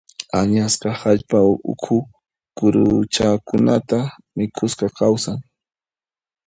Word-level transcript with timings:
Añasqa 0.39 0.89
hallp'a 1.01 1.39
ukhu 1.71 1.97
kuruchakunata 2.57 3.99
mikhuspa 4.35 4.85
kawsan. 4.97 5.39